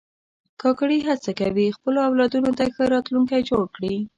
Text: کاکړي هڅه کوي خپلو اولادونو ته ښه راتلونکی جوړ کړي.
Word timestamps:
کاکړي 0.61 0.97
هڅه 1.07 1.31
کوي 1.39 1.75
خپلو 1.77 1.99
اولادونو 2.09 2.51
ته 2.57 2.63
ښه 2.73 2.83
راتلونکی 2.93 3.39
جوړ 3.49 3.63
کړي. 3.75 3.95